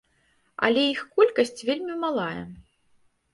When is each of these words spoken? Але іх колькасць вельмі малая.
Але 0.67 0.85
іх 0.93 1.01
колькасць 1.17 1.61
вельмі 1.69 1.99
малая. 2.05 2.41